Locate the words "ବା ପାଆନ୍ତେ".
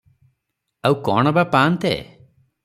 1.37-1.95